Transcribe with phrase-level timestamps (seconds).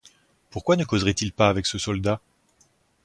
[0.49, 2.21] Pourquoi ne causerait-il pas avec ce soldat?